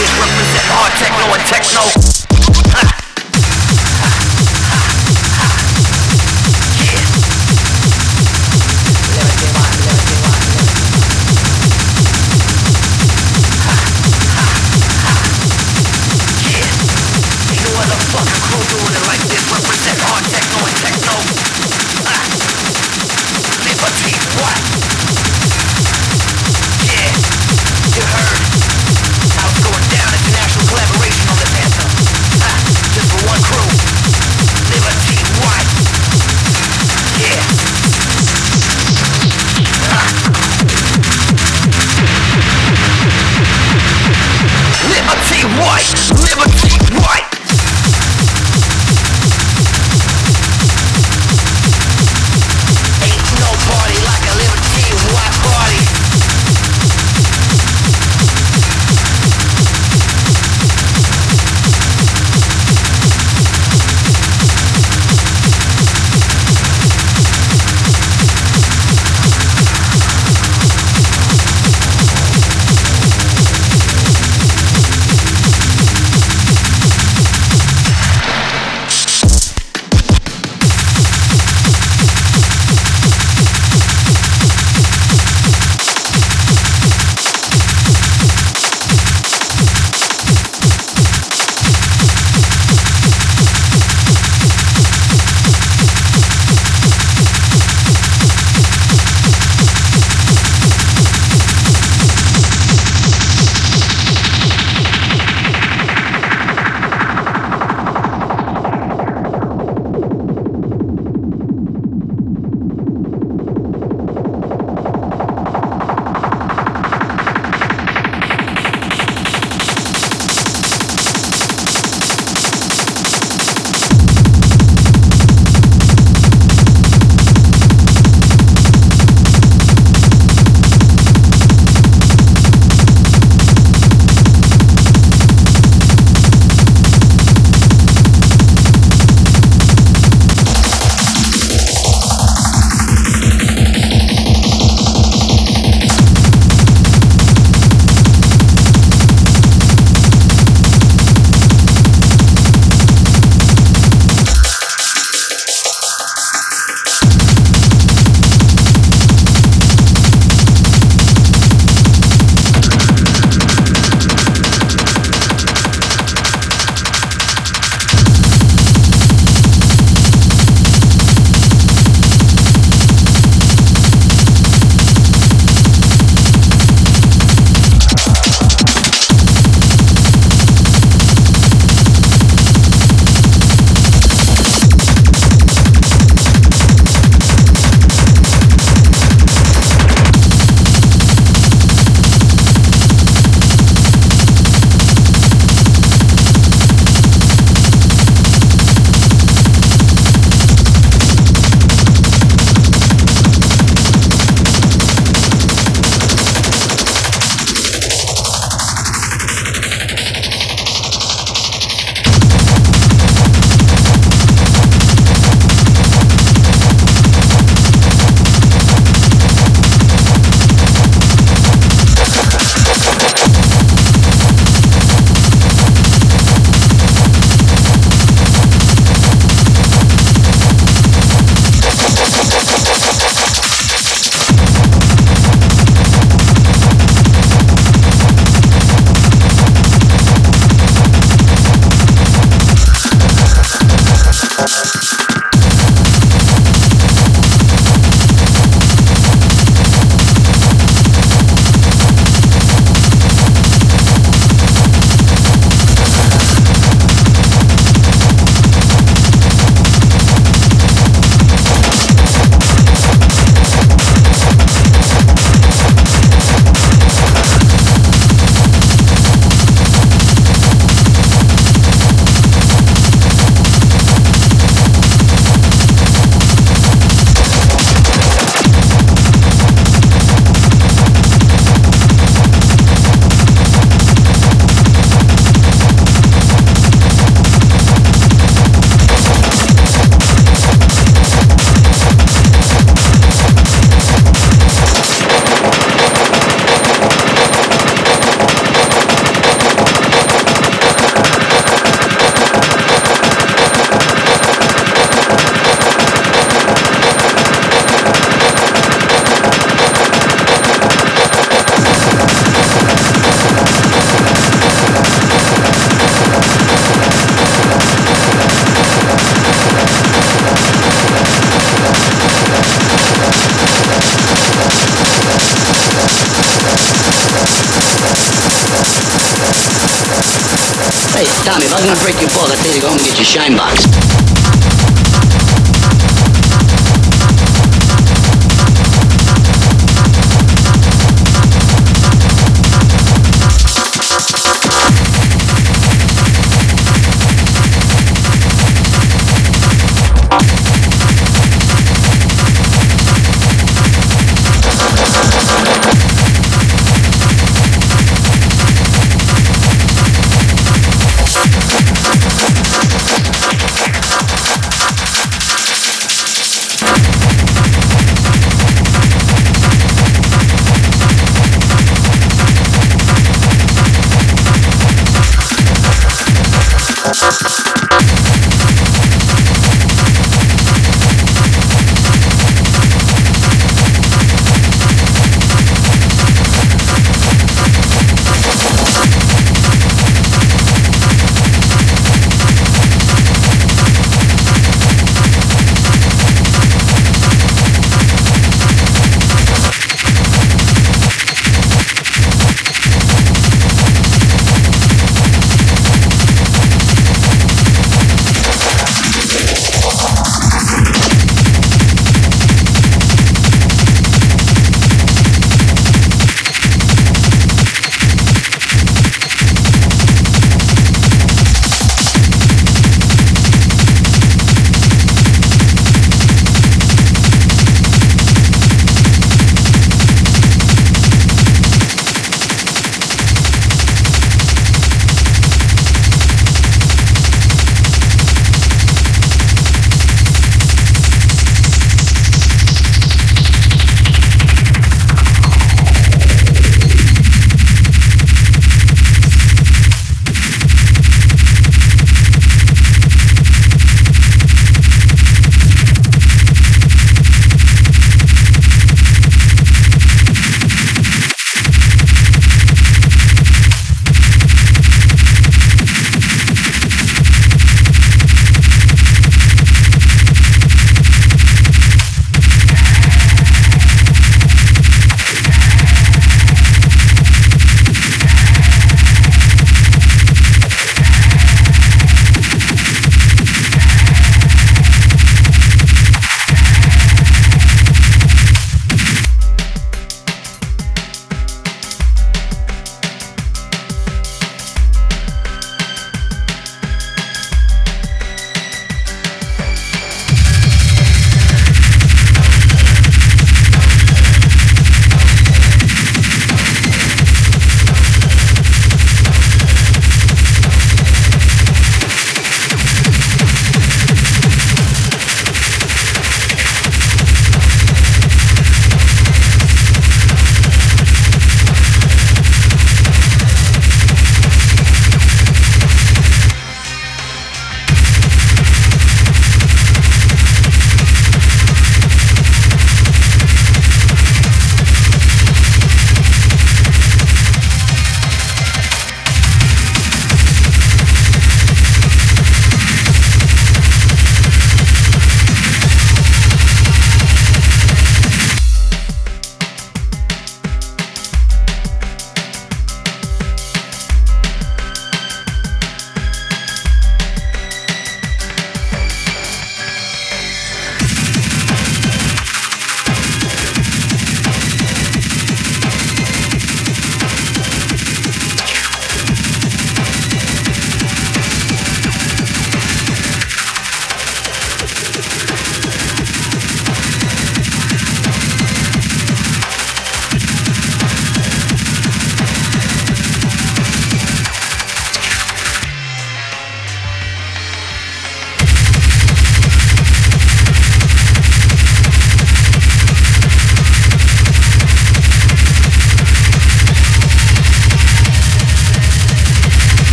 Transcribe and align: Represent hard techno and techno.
Represent 0.00 0.64
hard 0.72 0.92
techno 0.96 1.34
and 1.34 1.44
techno. 1.44 1.99